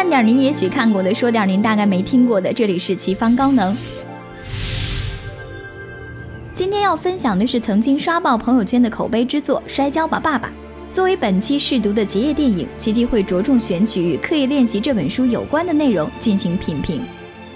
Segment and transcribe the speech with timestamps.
[0.00, 2.50] 看点您也许看过的，说点您大概没听过的。
[2.50, 3.76] 这里是奇方高能。
[6.54, 10.48] 今天要分享的是曾经刷爆朋友圈的口碑之作《摔跤吧，爸爸》。
[10.90, 17.02] 作为本期试读的结业电影，奇迹会着重选取与《刻意练习》这本书有关的内容进行品评。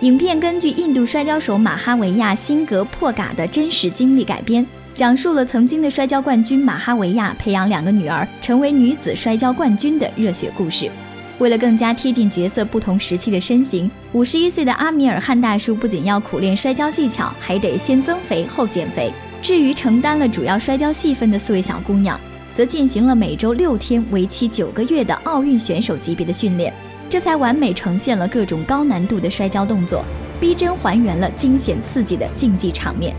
[0.00, 4.66] 影片根据印度摔跤手马哈维亚·辛格破嘎的真实经历改编。
[4.92, 10.90] 讲述了曾经的摔跤冠军马哈维亚培养两个女儿成为女子摔跤冠军的热血故事。
[11.38, 19.12] 为了更加贴近角色不同时期的身形，五十一岁的阿米尔汗大叔不仅要苦练摔跤技巧，还得先增肥后减肥。
[19.40, 22.20] 至于承担了主要摔跤戏份的四位小姑娘，
[22.54, 26.72] 则进行了每周六天、为期九个月的奥运选手级别的训练，
[27.10, 30.04] 这才完美呈现了各种高难度的摔跤动作，
[30.38, 33.16] 逼真还原了惊险刺激的竞技场面。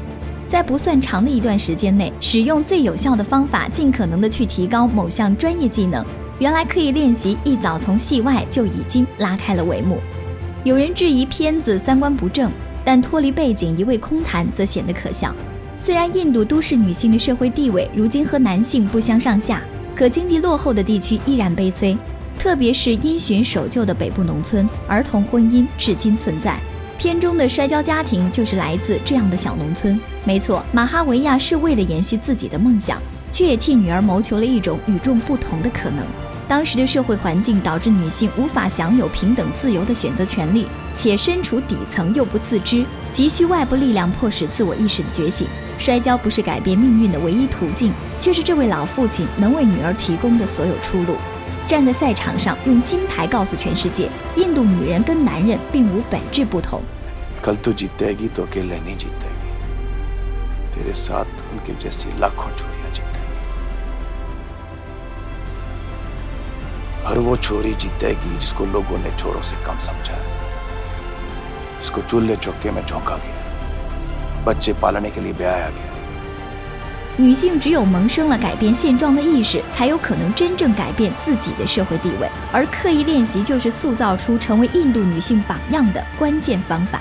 [0.47, 6.05] 在不算长的一段时间内，使用最有效的方法，尽可能的去提高某项专业技能。
[6.39, 9.99] 原来刻意练习一早从戏外就已经拉开了帷幕。
[10.63, 12.51] 有人质疑片子三观不正，
[12.83, 15.33] 但脱离背景一味空谈则显得可笑。
[15.77, 19.61] 虽然印度都市女性的社会地位如今和男性不相上下，
[19.95, 21.97] 可经济落后的地区依然悲催，
[22.39, 26.57] 特别是因循守旧的北部农村，儿童婚姻至今存在。
[26.97, 29.99] 片中的摔跤家庭就是来自这样的小农村。
[30.23, 33.01] 没错，马哈维亚是为了延续自己的梦想，
[33.33, 36.05] 却也替女儿谋求了一种与众不同的可能。
[36.47, 45.47] 当时的社会环境导致女性无法享有平等自由的选择权利，且身处底层又不自知，急需外部力量迫使自我意识的觉醒。
[45.79, 51.15] 摔跤不是改变命运的唯一途径，却是这位老父亲能为女儿提供的所有出路。
[51.67, 56.83] 站在赛场上，用金牌告诉全世界：印度女人跟男人并无本质不同。
[77.15, 82.27] 女性只有萌生了改变现状的意识，才有可能真正改变自己的社会地位。
[82.51, 86.99] 而刻意练习就是塑造出成为印度女性榜样的关键方法。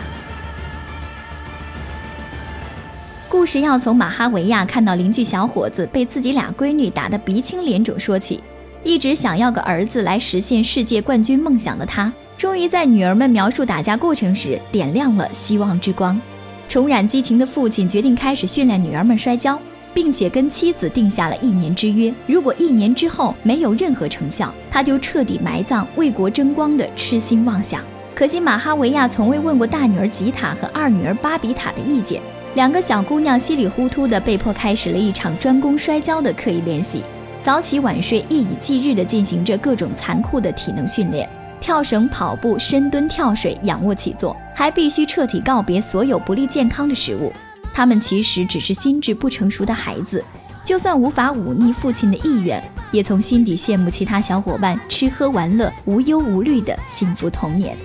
[3.30, 8.44] 故事要从马哈维亚看到邻居小伙子被自己俩闺女打得鼻青脸肿说起。
[8.84, 16.20] 一直想要个儿子来实现世界冠军梦想的他，终于在女儿们描述打架过程时点亮了希望之光。
[16.68, 19.58] 重燃激情的父亲决定开始训练女儿们摔跤。
[19.94, 27.82] 并且跟妻子定下了一年之约，如果一年之后没有任何成效，他就彻底埋葬为国争光的痴心妄想。
[28.14, 32.20] 可惜马哈维亚从未问过大女儿吉塔和二女儿巴比塔的意见，
[32.54, 37.02] 两个小姑娘稀里糊涂的被迫开始了一场专攻摔跤的刻意练习，
[37.42, 41.28] 早起晚睡，夜以继日的进行着各种残酷的体能训练，
[41.60, 47.32] 跳绳、跑步、深蹲、跳水、仰卧起坐，还必须彻底告别所有不利健康的食物。
[47.74, 50.24] 他们其实只是心智不成熟的孩子，
[50.64, 57.76] 就算无法忤逆父亲的意愿，也从心底羡慕其他小伙伴吃喝玩乐、无忧无虑的幸福童年。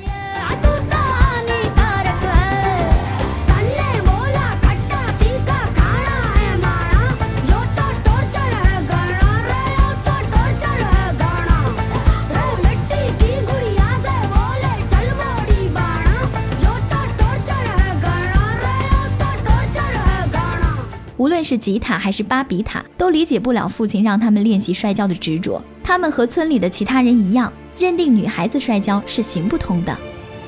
[21.47, 25.63] 是吉塔还是巴比塔，都理解不了父亲让他们练习摔跤的执着。
[25.81, 29.97] 他们和村里的其他人一样，认定女孩子摔跤是行不通的。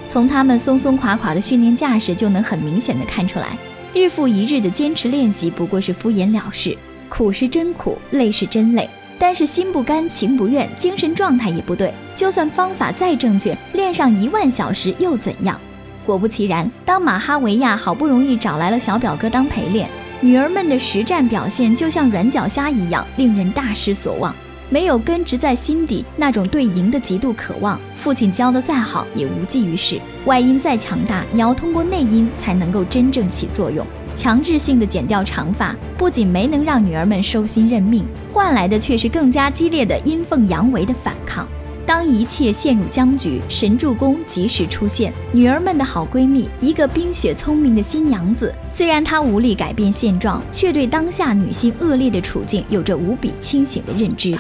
[0.10, 3.58] 从他们松松垮垮的训练架势，就能很明显的看出来，
[3.94, 6.78] 日复一日的坚持练习不过是敷衍了事。
[7.08, 11.94] 苦是真苦，累是真累，但是心不甘情不愿，精神状态也不对。
[12.14, 15.58] 就算方法再正确，练上一万小时又怎样？
[16.06, 19.90] 果不其然，当马哈维亚好不容易找来了小表哥当陪练。
[20.22, 24.36] 女儿们的实战表现就像软脚虾一样，令人大失所望。
[24.70, 29.98] 没有根植在心底那种对赢的极度渴望，父亲教的再好也无济于事。
[30.26, 33.86] 外因再强大，也要通过内因才能够真正起作用。
[34.14, 41.48] 强制性的剪掉长发，不仅没能让女儿们收心认命，换来的却是更加激烈的阴奉阳违的反抗。
[41.90, 45.12] 当一切陷入僵局，神助攻及时出现。
[45.34, 54.36] 女儿们的好闺蜜，一个冰雪聪明的新娘子，虽然她无力改变现状，却对当下女性恶劣的处境有着无比清醒的认知。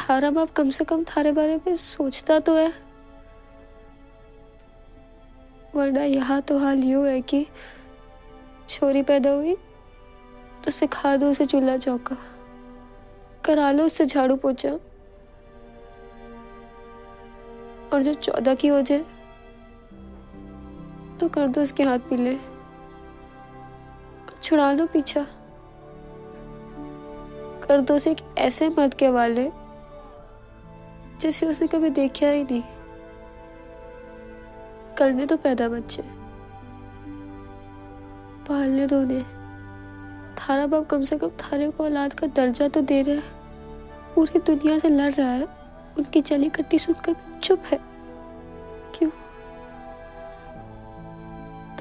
[17.94, 19.06] और जो चौदह की हो जाए
[21.20, 22.38] तो कर दो उसके हाथ पीले।
[24.44, 25.26] छुड़ा दो पीछा।
[27.68, 29.52] कर दो उसे एक ऐसे मर्द के वाले
[31.20, 32.64] जिसे उसे कभी देखा ही नहीं।
[34.98, 36.04] करने तो पैदा बच्चे।
[38.50, 39.24] पालने दो उन्हें।
[40.36, 43.24] थारा बाप कम से कम थारे को औलाद का दर्जा तो दे रहा है।
[44.16, 45.59] पूरी दुनिया से लड़ रहा है।
[45.99, 47.79] उनकी चली कट्टी सुनकर चुप है
[48.95, 49.11] क्यों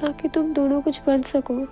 [0.00, 1.66] ताकि तुम दोनों कुछ बन सको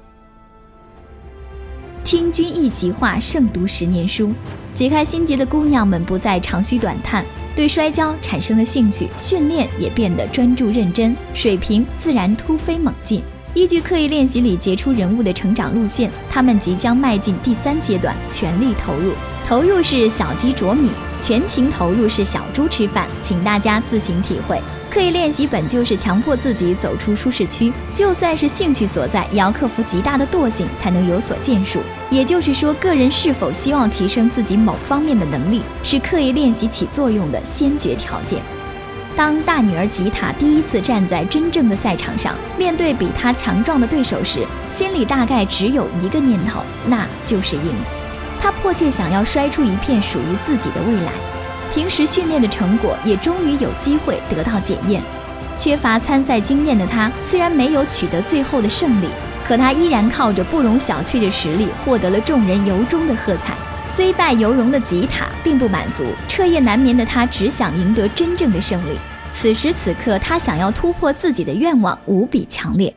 [2.04, 4.32] 听君一席话，胜读十年书。
[4.74, 13.22] 解开心结的姑娘们不再长吁短叹，对摔跤产生了兴趣，训练也变得专注认真，水平自然突飞猛进。
[13.54, 19.12] 依据刻意练习里杰出人物的成长路线，他们即将迈进第三阶段，全力投入。
[19.46, 20.90] 投入是小鸡啄米，
[21.27, 24.61] 全情投入是小猪吃饭，请大家自行体会。
[24.89, 31.81] 刻意练习本就是强迫自己走出舒适区，就算是兴趣所在，也要克服极大的惰性，才能有所建树。
[32.09, 38.41] 也就是说，个人是否希望提升自己某方面的能力，是刻意练习起作用的先决条件。
[39.13, 47.73] 当大女儿吉塔第一次站在真正的赛场上，面对比她强壮的对手时，心里大概只有一个念头，那就是赢。
[48.41, 51.11] 她迫切想要摔出一片属于自己的未来。
[51.73, 55.01] 平时训练的成果也终于有机会得到检验。
[55.57, 59.07] 缺乏参赛经验的他，虽然没有取得最后的胜利，
[59.47, 63.55] 可他依然靠着不容小觑的实力，获得了众人由衷的喝彩。
[63.85, 68.97] 虽败犹荣的吉塔并不满足，彻夜难眠的他只想赢得真正的胜利。
[69.31, 72.93] 此时此刻，他想要突破自己的愿望无比强烈。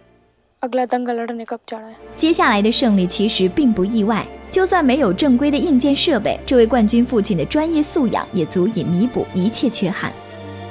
[2.16, 4.26] 接下来的胜利其实并不意外。
[4.50, 10.12] 就算没有正规的硬件设备，这位冠军父亲的专业素养也足以弥补一切缺憾。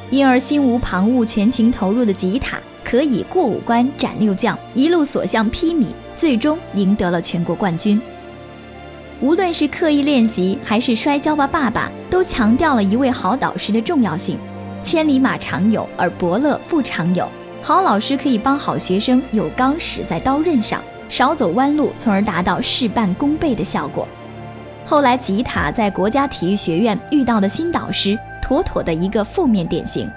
[0.10, 5.86] 因而心无旁骛、全情投入的吉塔，可以过五关斩六将，一路所向披靡，
[6.16, 8.02] 最终赢得了全国冠军。
[9.22, 14.38] 无论是刻意练习，还是摔跤吧爸爸，都强调了一位好导师的重要性。
[14.82, 17.28] 千里马常有，而伯乐不常有。
[17.62, 20.82] 好老师可以帮好学生有钢使在刀刃上。
[21.10, 24.08] 少走弯路，从而达到事半功倍的效果。
[24.86, 30.10] 后来，吉塔在国家体育学院遇到的新导师，妥妥的一个负面典型。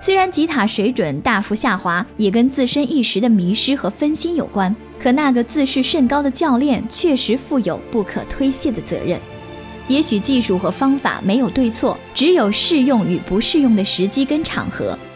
[0.00, 9.20] 虽然吉塔水准大幅下滑，也跟自身一时的迷失和分心有关，可那个自视甚高的教练确实负有不可推卸的责任。
[9.88, 14.96] 也许技术和方法没有对错，只有适用与不适用的时机跟场合，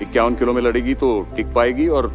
[0.00, 2.10] इक्यावन किलो में लड़ेगी तो टिक पाएगी और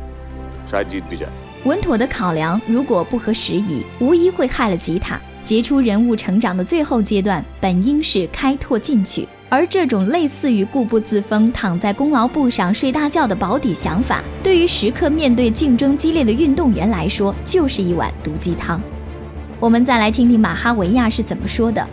[0.72, 1.32] शायद जीत भी जाए
[1.66, 5.20] 稳妥的考量，如果不合时宜，无疑会害了吉塔。
[5.44, 18.80] 杰出人物成长的最后阶段，本应是开拓进取，而这种类似于固步自封、躺在功劳簿上睡大觉的保底想法，对于时刻面对竞争激烈的运动员来说，就是一碗毒鸡汤。
[19.60, 21.86] 我们再来听听马哈维亚是怎么说的。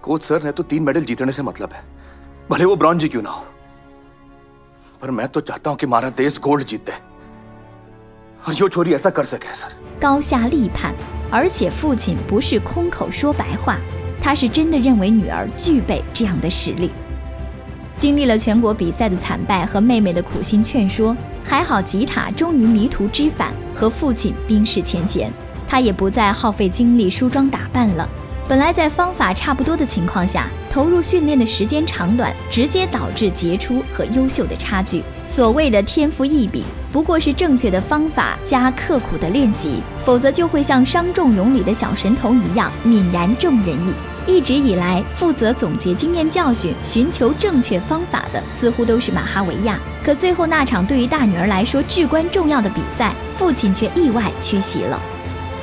[0.00, 1.82] कोच सर ने तो तीन मेडल जीतने से मतलब है,
[2.50, 3.42] भले वो ब्रॉन्ज क्यों ना हो,
[5.00, 6.92] पर मैं तो चाहता हूँ कि हमारा देश गोल्ड जीते。
[9.98, 10.94] 高下立判，
[11.32, 13.76] 而且父亲不是空口说白话，
[14.22, 16.90] 他是真的认为女儿具备这样的实力。
[17.96, 25.32] 经历了全国比赛的惨败和妹妹的苦心劝说，还好吉塔终于迷途知返，和父亲冰释前嫌，
[25.66, 28.08] 他也不再耗费精力梳妆打扮了。
[28.47, 35.01] 本来在方法差不多的情况下，投入训练的时间长短，直接导致杰出和优秀的差距。
[35.23, 43.93] 所谓的天赋异禀，不过是正确的方法加刻苦的练习，否则就会像伤仲永里的小神童一样泯然众人矣。
[44.27, 49.79] 一直以来，负责总结经验教训、寻求正确方法的，似乎都是马哈维亚。
[50.03, 54.99] 可最后那场对于大女儿来说至关重要的比赛，父亲却意外缺席了。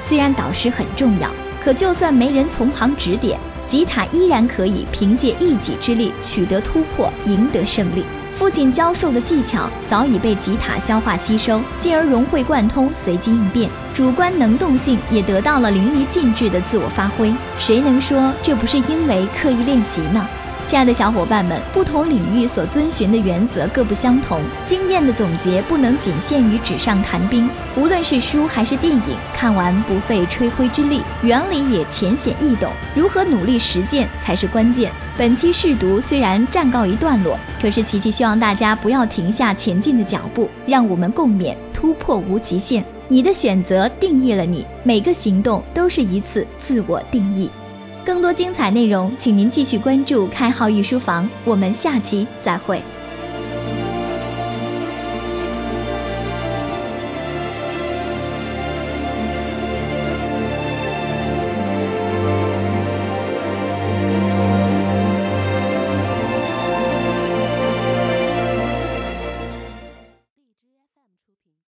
[0.03, 1.29] 虽然导师很重要。
[1.69, 8.03] 可就算没人从旁指点，吉塔依然可以凭借一己之力取得突破，赢得胜利。
[8.33, 17.31] 父亲教授的技巧早已被吉塔消化吸收，进而融会贯通，随机应变，主观能动性也得到了淋漓尽致的自我发挥。
[17.59, 20.27] 谁能说这不是因为刻意练习呢？
[20.69, 27.49] 亲爱的小伙伴们，不同领域所遵循的原则各不相同，经验的总结不能仅限于纸上谈兵。
[27.75, 34.93] 无论是书还是电影，看完不费吹灰之力，原理也浅显易懂，如何努力实践才是关键。
[35.17, 42.85] 本期试读虽然暂告一段落，可是琪琪希望大家不要停下前进的脚步，让我们共勉突破无极限。
[43.09, 47.51] 你的选择定义了你，每个行动都是一次自我定义。
[48.09, 51.29] 更多精彩内容，请您继续关注开号御书房。
[51.45, 52.83] 我们下期再会。